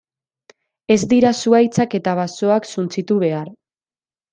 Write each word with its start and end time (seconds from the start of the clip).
Ez 0.95 0.97
dira 1.11 1.35
zuhaitzak 1.45 1.95
eta 2.03 2.19
basoak 2.23 2.69
suntsitu 2.75 3.23
behar. 3.27 3.59